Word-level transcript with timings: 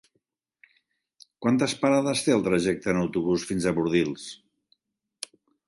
Quantes 1.45 1.75
parades 1.83 2.25
té 2.29 2.35
el 2.37 2.43
trajecte 2.49 2.91
en 2.95 3.03
autobús 3.03 3.47
fins 3.53 3.69
a 3.73 3.77
Bordils? 3.79 4.27